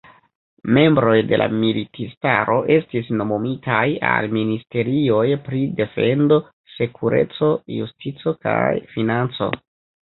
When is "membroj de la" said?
0.77-1.45